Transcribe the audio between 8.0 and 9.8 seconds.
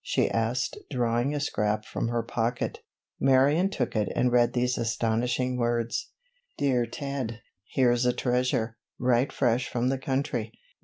a treasure, right fresh